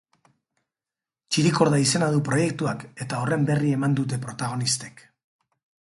Txirikorda 1.35 1.81
izena 1.83 2.09
du 2.15 2.23
proiektuak 2.31 2.87
eta 3.07 3.21
horren 3.21 3.47
berri 3.53 3.79
eman 3.79 3.97
dute 4.01 4.23
protagonistek. 4.27 5.07